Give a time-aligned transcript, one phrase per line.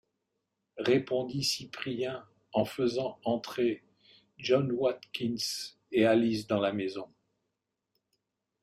[0.79, 3.83] répondit Cyprien en faisant entrer
[4.39, 7.07] John Watkins et Alice dans la maison.